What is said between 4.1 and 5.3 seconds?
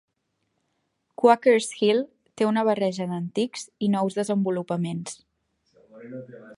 desenvolupaments.